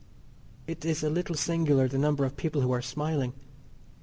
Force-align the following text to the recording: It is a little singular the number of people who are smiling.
It 0.65 0.83
is 0.83 1.03
a 1.03 1.11
little 1.11 1.35
singular 1.35 1.87
the 1.87 1.99
number 1.99 2.25
of 2.25 2.35
people 2.35 2.61
who 2.61 2.71
are 2.71 2.81
smiling. 2.81 3.33